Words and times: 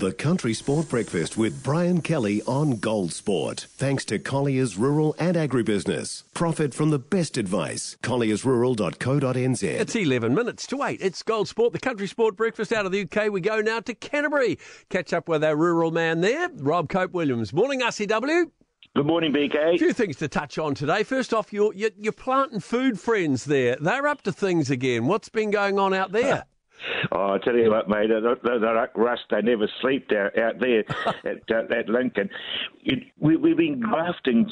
The 0.00 0.14
Country 0.14 0.54
Sport 0.54 0.88
Breakfast 0.88 1.36
with 1.36 1.62
Brian 1.62 2.00
Kelly 2.00 2.40
on 2.46 2.76
Gold 2.78 3.12
Sport. 3.12 3.66
Thanks 3.72 4.02
to 4.06 4.18
Colliers 4.18 4.78
Rural 4.78 5.14
and 5.18 5.36
Agribusiness. 5.36 6.22
Profit 6.32 6.72
from 6.72 6.88
the 6.88 6.98
best 6.98 7.36
advice. 7.36 7.98
colliersrural.co.nz. 8.02 9.62
It's 9.62 9.94
11 9.94 10.34
minutes 10.34 10.66
to 10.68 10.82
8. 10.82 11.02
It's 11.02 11.22
Gold 11.22 11.48
Sport, 11.48 11.74
the 11.74 11.78
Country 11.78 12.06
Sport 12.06 12.34
Breakfast 12.34 12.72
out 12.72 12.86
of 12.86 12.92
the 12.92 13.02
UK. 13.02 13.30
We 13.30 13.42
go 13.42 13.60
now 13.60 13.80
to 13.80 13.92
Canterbury. 13.92 14.58
Catch 14.88 15.12
up 15.12 15.28
with 15.28 15.44
our 15.44 15.54
rural 15.54 15.90
man 15.90 16.22
there, 16.22 16.48
Rob 16.54 16.88
Cope 16.88 17.12
Williams. 17.12 17.52
Morning, 17.52 17.82
RCW. 17.82 18.50
Good 18.96 19.06
morning, 19.06 19.34
BK. 19.34 19.74
A 19.74 19.78
few 19.78 19.92
things 19.92 20.16
to 20.16 20.28
touch 20.28 20.56
on 20.56 20.74
today. 20.74 21.02
First 21.02 21.34
off, 21.34 21.52
your, 21.52 21.74
your, 21.74 21.90
your 21.98 22.12
plant 22.12 22.52
and 22.52 22.64
food 22.64 22.98
friends 22.98 23.44
there, 23.44 23.76
they're 23.78 24.06
up 24.06 24.22
to 24.22 24.32
things 24.32 24.70
again. 24.70 25.06
What's 25.06 25.28
been 25.28 25.50
going 25.50 25.78
on 25.78 25.92
out 25.92 26.10
there? 26.12 26.46
Oh, 27.12 27.32
I 27.32 27.38
tell 27.38 27.56
you 27.56 27.70
what, 27.70 27.88
mate, 27.88 28.08
they're, 28.08 28.58
they're 28.58 28.74
like 28.74 28.96
rust. 28.96 29.22
They 29.30 29.42
never 29.42 29.68
sleep 29.80 30.10
out, 30.12 30.38
out 30.38 30.60
there 30.60 30.80
at, 31.24 31.50
uh, 31.50 31.74
at 31.74 31.88
Lincoln. 31.88 32.30
It, 32.84 33.04
we, 33.18 33.36
we've 33.36 33.56
been 33.56 33.80
grafting 33.80 34.46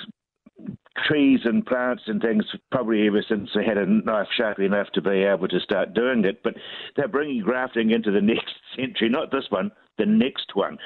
trees 1.07 1.41
and 1.45 1.65
plants 1.65 2.03
and 2.07 2.21
things 2.21 2.45
probably 2.71 3.07
ever 3.07 3.25
since 3.29 3.49
they 3.55 3.65
had 3.65 3.79
a 3.79 3.87
knife 3.87 4.27
sharp 4.37 4.59
enough 4.59 4.89
to 4.95 5.01
be 5.01 5.23
able 5.23 5.49
to 5.49 5.61
start 5.61 5.95
doing 5.95 6.25
it. 6.25 6.43
But 6.43 6.55
they're 6.97 7.09
bringing 7.09 7.43
grafting 7.43 7.91
into 7.91 8.11
the 8.11 8.21
next 8.23 8.55
century, 8.77 9.09
not 9.09 9.31
this 9.31 9.47
one, 9.51 9.71
the 9.99 10.07
next 10.07 10.55
one. 10.55 10.79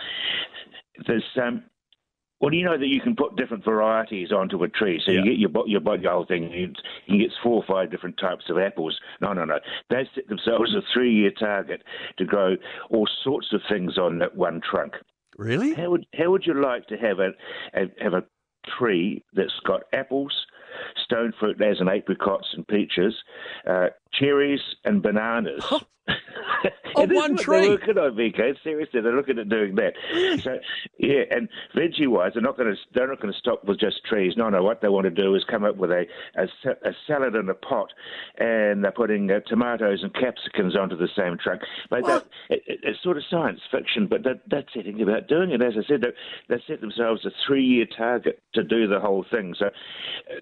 There's 1.07 1.25
um, 1.43 1.65
well, 2.43 2.53
you 2.53 2.65
know 2.65 2.77
that 2.77 2.89
you 2.89 3.01
can 3.01 3.15
put 3.15 3.37
different 3.37 3.65
varieties 3.65 4.33
onto 4.33 4.65
a 4.65 4.69
tree, 4.69 5.01
so 5.07 5.13
yeah. 5.13 5.21
you 5.21 5.25
get 5.25 5.39
your 5.39 5.69
your 5.69 6.13
whole 6.13 6.27
thing. 6.27 6.51
You, 6.51 6.73
you 7.07 7.19
get 7.19 7.31
four 7.41 7.63
or 7.63 7.65
five 7.67 7.93
different 7.93 8.19
types 8.19 8.51
of 8.51 8.59
apples. 8.59 8.99
No, 9.21 9.33
no, 9.33 9.45
no. 9.45 9.61
They 9.91 10.09
set 10.13 10.27
themselves 10.27 10.75
a 10.75 10.83
three-year 10.93 11.31
target 11.39 11.85
to 12.19 12.25
grow 12.25 12.57
all 12.91 13.09
sorts 13.23 13.53
of 13.53 13.61
things 13.69 13.97
on 13.97 14.19
that 14.19 14.35
one 14.37 14.61
trunk. 14.61 14.95
Really? 15.39 15.73
How 15.75 15.91
would 15.91 16.05
how 16.15 16.33
would 16.33 16.45
you 16.45 16.61
like 16.61 16.89
to 16.89 16.97
have 16.97 17.21
a, 17.21 17.31
a 17.75 17.87
have 18.03 18.15
a 18.15 18.25
tree 18.77 19.25
that's 19.35 19.61
got 19.65 19.83
apples, 19.93 20.35
stone 21.05 21.33
fruit, 21.39 21.63
as 21.63 21.81
in 21.81 21.89
apricots 21.89 22.49
and 22.55 22.67
peaches, 22.67 23.15
uh, 23.71 23.87
cherries 24.13 24.61
and 24.85 25.01
bananas? 25.01 25.65
on 26.97 27.15
one 27.15 27.37
tree. 27.37 27.61
They're 27.61 27.71
looking 27.71 27.99
on 27.99 28.15
BK. 28.15 28.55
Seriously, 28.63 29.01
they're 29.01 29.17
looking 29.17 29.39
at 29.39 29.49
doing 29.49 29.75
that. 29.77 29.95
So 30.43 30.59
yeah, 30.99 31.23
and 31.31 31.49
veggie 31.77 32.09
wise, 32.09 32.33
they're 32.35 32.43
not 32.43 32.57
going 32.57 32.75
to 32.75 32.81
they're 32.95 33.09
not 33.09 33.21
going 33.21 33.33
to 33.33 33.39
stop 33.39 33.65
with 33.65 33.81
just 33.81 34.05
trees. 34.05 34.35
No, 34.37 34.49
no. 34.49 34.63
What 34.63 34.81
they 34.81 34.89
want 34.89 35.05
to 35.05 35.11
do 35.11 35.35
is 35.35 35.45
come 35.49 35.65
up 35.65 35.77
with 35.77 35.91
a 35.91 36.07
a, 36.37 36.45
a 36.89 36.93
salad 37.07 37.35
in 37.35 37.49
a 37.49 37.55
pot, 37.55 37.93
and 38.39 38.85
they're 38.85 38.93
putting 38.93 39.31
uh, 39.31 39.41
tomatoes 39.47 40.01
and 40.03 40.13
capsicums 40.15 40.77
onto 40.77 40.97
the 40.97 41.09
same 41.17 41.39
truck. 41.39 41.61
But 41.91 42.07
that, 42.07 42.27
it, 42.51 42.63
it, 42.67 42.81
it's 42.83 43.03
sort 43.03 43.17
of 43.17 43.25
science 43.31 43.61
fiction, 43.71 44.07
but 44.07 44.23
that, 44.25 44.43
that's 44.49 44.69
setting 44.75 45.01
about 45.03 45.29
doing 45.29 45.51
it. 45.51 45.63
As 45.63 45.75
I 45.77 45.87
said, 45.87 46.03
they, 46.03 46.13
they 46.55 46.63
set 46.67 46.81
themselves 46.81 47.25
a 47.25 47.31
three 47.47 47.65
year 47.65 47.87
target 47.97 48.43
to 48.55 48.63
do 48.63 48.87
the 48.87 49.01
whole 49.01 49.25
thing. 49.31 49.55
So 49.59 49.71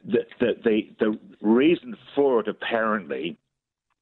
the 0.05 0.27
the 0.39 0.53
the, 0.65 0.81
the 0.99 1.19
reason 1.41 1.97
for 2.15 2.41
it 2.41 2.49
apparently 2.49 3.39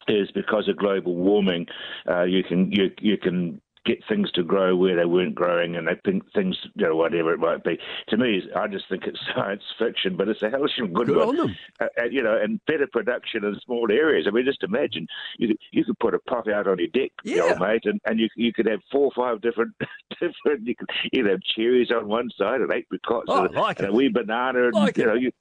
is 0.09 0.31
because 0.33 0.69
of 0.69 0.77
global 0.77 1.14
warming. 1.14 1.67
Uh, 2.09 2.25
you 2.25 2.42
can 2.42 2.70
you 2.73 2.91
you 3.01 3.17
can 3.17 3.61
get 3.89 4.05
things 4.06 4.31
to 4.33 4.42
grow 4.42 4.77
where 4.77 4.95
they 4.95 5.06
weren't 5.06 5.34
growing, 5.34 5.75
and 5.75 5.89
they 5.89 5.97
think 6.05 6.23
things, 6.34 6.56
you 6.75 6.87
know, 6.87 6.95
whatever 6.95 7.33
it 7.33 7.39
might 7.39 7.64
be. 7.64 7.78
To 8.09 8.17
me, 8.17 8.42
I 8.55 8.67
just 8.69 8.84
think 8.89 9.05
it's 9.05 9.19
science 9.34 9.62
fiction, 9.79 10.17
but 10.17 10.29
it's 10.29 10.42
a 10.42 10.51
hellish 10.51 10.73
good, 10.77 10.92
good 10.92 11.17
one. 11.17 11.29
On 11.29 11.36
them. 11.36 11.56
Uh, 11.81 11.86
you 12.11 12.23
know, 12.23 12.39
and 12.41 12.61
better 12.67 12.86
production 12.92 13.45
in 13.45 13.59
small 13.64 13.91
areas. 13.91 14.27
I 14.29 14.31
mean, 14.31 14.45
just 14.45 14.62
imagine 14.62 15.06
you 15.39 15.48
could, 15.48 15.59
you 15.73 15.84
could 15.84 15.98
put 15.98 16.14
a 16.14 16.19
pot 16.20 16.51
out 16.51 16.69
on 16.69 16.79
your 16.79 16.89
deck, 16.89 17.12
yeah. 17.25 17.42
old 17.42 17.61
mate, 17.61 17.84
and, 17.84 18.01
and 18.05 18.20
you 18.20 18.29
you 18.36 18.53
could 18.53 18.67
have 18.67 18.81
four 18.92 19.06
or 19.06 19.12
five 19.17 19.41
different 19.41 19.73
different. 20.11 20.67
You 20.67 20.77
could 20.77 20.91
you 21.12 21.27
have 21.27 21.41
cherries 21.56 21.91
on 21.91 22.09
one 22.09 22.31
side 22.36 22.61
and 22.61 22.70
apricots 22.70 23.27
oh, 23.29 23.47
and, 23.47 23.55
like 23.55 23.79
and 23.79 23.89
a 23.89 23.92
wee 23.92 24.09
banana, 24.09 24.67
and 24.67 24.75
like 24.75 24.98
you 24.98 25.06
know 25.06 25.14
you 25.14 25.33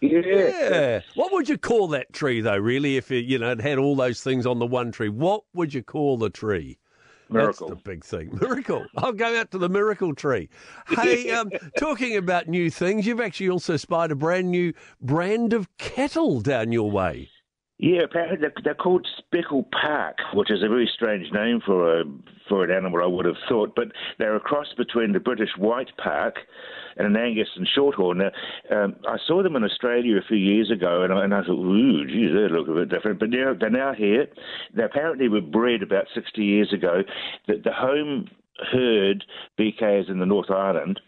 yeah. 0.00 0.20
yeah. 0.24 1.00
What 1.14 1.32
would 1.32 1.48
you 1.48 1.58
call 1.58 1.88
that 1.88 2.12
tree, 2.12 2.40
though, 2.40 2.56
really, 2.56 2.96
if 2.96 3.10
it, 3.10 3.24
you 3.24 3.38
know, 3.38 3.52
it 3.52 3.60
had 3.60 3.78
all 3.78 3.96
those 3.96 4.20
things 4.22 4.46
on 4.46 4.58
the 4.58 4.66
one 4.66 4.92
tree? 4.92 5.08
What 5.08 5.44
would 5.54 5.72
you 5.74 5.82
call 5.82 6.18
the 6.18 6.30
tree? 6.30 6.78
Miracle. 7.28 7.68
That's 7.68 7.82
the 7.82 7.90
big 7.90 8.04
thing. 8.04 8.38
Miracle. 8.40 8.86
I'll 8.96 9.12
go 9.12 9.38
out 9.38 9.50
to 9.50 9.58
the 9.58 9.68
miracle 9.68 10.14
tree. 10.14 10.48
Hey, 10.88 11.30
um, 11.32 11.50
talking 11.78 12.16
about 12.16 12.46
new 12.48 12.70
things, 12.70 13.06
you've 13.06 13.20
actually 13.20 13.50
also 13.50 13.76
spied 13.76 14.10
a 14.10 14.14
brand 14.14 14.50
new 14.50 14.72
brand 15.00 15.52
of 15.52 15.68
cattle 15.78 16.40
down 16.40 16.72
your 16.72 16.90
way. 16.90 17.30
Yeah, 17.78 18.04
apparently 18.04 18.48
they're, 18.64 18.74
called 18.74 19.06
Speckle 19.18 19.66
Park, 19.70 20.16
which 20.32 20.50
is 20.50 20.62
a 20.62 20.68
very 20.68 20.90
strange 20.94 21.30
name 21.32 21.60
for 21.64 22.00
a 22.00 22.04
for 22.48 22.64
an 22.64 22.70
animal, 22.70 23.02
I 23.02 23.06
would 23.06 23.26
have 23.26 23.36
thought. 23.48 23.74
But 23.76 23.88
they're 24.18 24.36
a 24.36 24.40
cross 24.40 24.68
between 24.78 25.12
the 25.12 25.20
British 25.20 25.50
White 25.58 25.90
Park 26.02 26.36
and 26.96 27.06
an 27.06 27.16
Angus 27.16 27.48
and 27.54 27.68
Shorthorn. 27.76 28.18
Now, 28.18 28.30
um, 28.84 28.96
I 29.06 29.18
saw 29.26 29.42
them 29.42 29.56
in 29.56 29.64
Australia 29.64 30.16
a 30.16 30.26
few 30.26 30.38
years 30.38 30.70
ago, 30.70 31.02
and 31.02 31.12
I, 31.12 31.24
and 31.24 31.34
I 31.34 31.42
thought, 31.42 31.58
ooh, 31.58 32.06
geez, 32.06 32.30
they 32.32 32.48
look 32.48 32.68
a 32.68 32.72
bit 32.72 32.88
different. 32.88 33.20
But 33.20 33.30
now 33.30 33.52
they're 33.58 33.68
now 33.68 33.92
here. 33.92 34.26
They 34.74 34.84
apparently 34.84 35.28
were 35.28 35.42
bred 35.42 35.82
about 35.82 36.06
60 36.14 36.42
years 36.42 36.72
ago. 36.72 37.02
The, 37.46 37.60
the 37.62 37.72
home 37.72 38.30
herd, 38.72 39.24
BK 39.58 40.02
is 40.02 40.08
in 40.08 40.18
the 40.18 40.24
North 40.26 40.50
Island, 40.50 41.00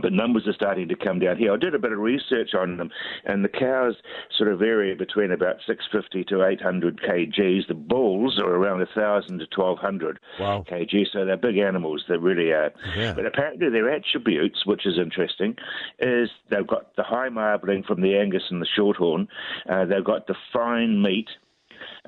but 0.00 0.12
numbers 0.12 0.46
are 0.46 0.54
starting 0.54 0.88
to 0.88 0.96
come 0.96 1.18
down 1.18 1.36
here. 1.36 1.52
I 1.52 1.56
did 1.56 1.74
a 1.74 1.78
bit 1.78 1.92
of 1.92 1.98
research 1.98 2.54
on 2.54 2.78
them, 2.78 2.90
and 3.24 3.44
the 3.44 3.48
cows 3.48 3.96
sort 4.36 4.50
of 4.50 4.58
vary 4.58 4.94
between 4.94 5.30
about 5.30 5.56
650 5.66 6.24
to 6.24 6.44
800 6.44 7.00
kgs. 7.00 7.68
The 7.68 7.74
bulls 7.74 8.38
are 8.38 8.50
around 8.50 8.78
1,000 8.78 9.38
to 9.38 9.46
1,200 9.54 10.18
wow. 10.40 10.64
kg, 10.68 11.06
so 11.12 11.26
they're 11.26 11.36
big 11.36 11.58
animals. 11.58 12.04
They 12.08 12.16
really 12.16 12.52
are. 12.52 12.72
Yeah. 12.96 13.12
But 13.12 13.26
apparently, 13.26 13.68
their 13.68 13.90
attributes, 13.90 14.64
which 14.64 14.86
is 14.86 14.98
interesting, 14.98 15.56
is 15.98 16.30
they've 16.50 16.66
got 16.66 16.96
the 16.96 17.02
high 17.02 17.28
marbling 17.28 17.82
from 17.82 18.00
the 18.00 18.16
Angus 18.16 18.44
and 18.50 18.62
the 18.62 18.68
Shorthorn. 18.76 19.28
Uh, 19.68 19.84
they've 19.84 20.04
got 20.04 20.26
the 20.26 20.36
fine 20.52 21.02
meat 21.02 21.28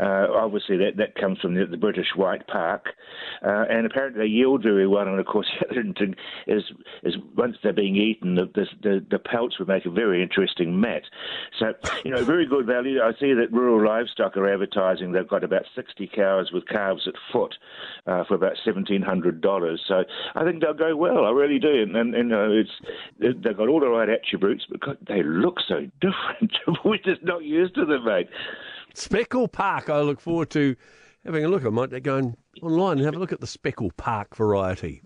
uh, 0.00 0.26
obviously, 0.34 0.76
that, 0.76 0.96
that 0.96 1.14
comes 1.14 1.38
from 1.40 1.54
the, 1.54 1.66
the 1.66 1.76
British 1.76 2.08
White 2.16 2.46
Park, 2.48 2.86
uh, 3.46 3.64
and 3.70 3.86
apparently 3.86 4.22
they 4.22 4.28
yield 4.28 4.62
very 4.62 4.88
well. 4.88 5.06
And 5.06 5.20
of 5.20 5.26
course, 5.26 5.46
the 5.60 5.80
other 5.80 5.92
thing 5.96 6.14
is, 6.46 6.62
is 7.04 7.14
once 7.36 7.56
they're 7.62 7.72
being 7.72 7.96
eaten, 7.96 8.34
the, 8.34 8.50
the, 8.82 9.04
the, 9.10 9.18
pelts 9.18 9.58
would 9.58 9.68
make 9.68 9.86
a 9.86 9.90
very 9.90 10.22
interesting 10.22 10.80
mat. 10.80 11.02
So, 11.58 11.72
you 12.04 12.10
know, 12.10 12.24
very 12.24 12.46
good 12.46 12.66
value. 12.66 13.00
I 13.00 13.12
see 13.12 13.32
that 13.34 13.52
rural 13.52 13.86
livestock 13.86 14.36
are 14.36 14.52
advertising 14.52 15.12
they've 15.12 15.28
got 15.28 15.44
about 15.44 15.64
60 15.74 16.10
cows 16.14 16.50
with 16.52 16.66
calves 16.68 17.06
at 17.06 17.14
foot 17.32 17.54
uh, 18.06 18.24
for 18.24 18.34
about 18.34 18.54
$1,700. 18.66 19.78
So 19.86 20.04
I 20.34 20.44
think 20.44 20.60
they'll 20.60 20.74
go 20.74 20.96
well. 20.96 21.24
I 21.24 21.30
really 21.30 21.58
do. 21.58 21.82
And, 21.82 21.96
and, 21.96 22.14
you 22.14 22.24
know, 22.24 22.52
it's, 22.52 22.70
they've 23.18 23.56
got 23.56 23.68
all 23.68 23.80
the 23.80 23.88
right 23.88 24.08
attributes, 24.08 24.66
but 24.68 24.98
they 25.06 25.22
look 25.22 25.58
so 25.66 25.86
different. 26.00 26.52
We're 26.84 26.96
just 26.98 27.22
not 27.22 27.44
used 27.44 27.74
to 27.76 27.86
them, 27.86 28.04
mate. 28.04 28.28
Speckle 28.94 29.50
Park. 29.50 29.90
I 29.90 30.00
look 30.00 30.20
forward 30.20 30.50
to 30.50 30.76
having 31.24 31.44
a 31.44 31.48
look. 31.48 31.64
I 31.64 31.68
might 31.70 32.02
go 32.02 32.34
online 32.62 32.98
and 32.98 33.04
have 33.06 33.14
a 33.16 33.18
look 33.18 33.32
at 33.32 33.40
the 33.40 33.46
Speckle 33.46 33.90
Park 33.96 34.34
variety. 34.36 35.02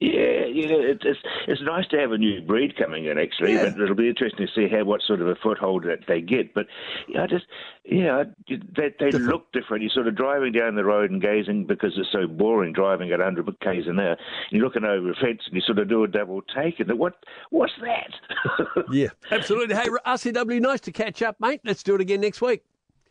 Yeah, 0.00 0.46
yeah, 0.52 0.66
it's, 0.90 1.04
it's 1.04 1.20
it's 1.46 1.62
nice 1.62 1.86
to 1.90 1.96
have 2.00 2.10
a 2.10 2.18
new 2.18 2.40
breed 2.42 2.76
coming 2.76 3.04
in 3.04 3.18
actually, 3.18 3.52
Yeah. 3.52 3.70
but 3.70 3.80
it'll 3.80 3.94
be 3.94 4.08
interesting 4.08 4.48
to 4.48 4.52
see 4.52 4.66
how 4.68 4.82
what 4.82 5.00
sort 5.00 5.20
of 5.20 5.28
a 5.28 5.36
foothold 5.36 5.84
that 5.84 6.00
they 6.08 6.20
get. 6.20 6.52
But 6.54 6.66
yeah, 7.08 7.22
I 7.22 7.26
just 7.28 7.44
yeah, 7.84 8.24
they 8.48 8.92
they 8.98 9.12
look 9.12 9.52
different. 9.52 9.82
You're 9.84 9.92
sort 9.92 10.08
of 10.08 10.16
driving 10.16 10.50
down 10.50 10.74
the 10.74 10.84
road 10.84 11.12
and 11.12 11.22
gazing 11.22 11.66
because 11.68 11.92
it's 11.96 12.10
so 12.10 12.26
boring 12.26 12.72
driving 12.72 13.12
at 13.12 13.20
100 13.20 13.46
k's 13.60 13.86
an 13.86 14.00
hour. 14.00 14.16
You're 14.50 14.64
looking 14.64 14.84
over 14.84 15.12
a 15.12 15.14
fence 15.14 15.42
and 15.46 15.54
you 15.54 15.60
sort 15.60 15.78
of 15.78 15.88
do 15.88 16.02
a 16.02 16.08
double 16.08 16.42
take 16.52 16.80
and 16.80 16.98
what 16.98 17.14
what's 17.50 17.74
that? 17.82 18.84
Yeah, 18.90 19.08
absolutely. 19.30 19.76
Hey, 19.76 19.86
RCW, 20.04 20.60
nice 20.60 20.80
to 20.80 20.90
catch 20.92 21.22
up, 21.22 21.36
mate. 21.38 21.60
Let's 21.64 21.84
do 21.84 21.94
it 21.94 22.00
again 22.00 22.20
next 22.22 22.42
week. 22.42 22.64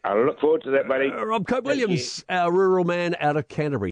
I 0.04 0.16
look 0.16 0.40
forward 0.40 0.64
to 0.64 0.72
that, 0.72 0.88
buddy. 0.88 1.10
Uh, 1.12 1.24
Rob 1.24 1.48
Cope 1.48 1.64
Williams, 1.66 2.26
our 2.28 2.52
rural 2.52 2.86
man 2.86 3.16
out 3.20 3.38
of 3.38 3.48
Canterbury. 3.48 3.92